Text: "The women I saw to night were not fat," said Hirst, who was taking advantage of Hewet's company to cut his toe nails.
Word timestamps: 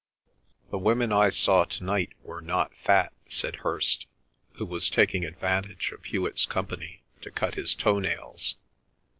"The 0.71 0.79
women 0.79 1.11
I 1.13 1.29
saw 1.29 1.63
to 1.65 1.83
night 1.83 2.13
were 2.23 2.41
not 2.41 2.73
fat," 2.75 3.13
said 3.29 3.57
Hirst, 3.57 4.07
who 4.53 4.65
was 4.65 4.89
taking 4.89 5.23
advantage 5.23 5.91
of 5.91 6.05
Hewet's 6.05 6.47
company 6.47 7.03
to 7.21 7.29
cut 7.29 7.53
his 7.53 7.75
toe 7.75 7.99
nails. 7.99 8.55